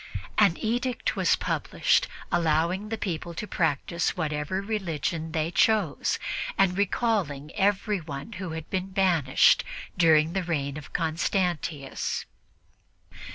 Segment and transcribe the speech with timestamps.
[0.39, 6.17] An edict was published allowing the people to practice whatever religion they chose
[6.57, 9.63] and recalling everybody who had been banished
[9.95, 12.25] during the reign of Constantius.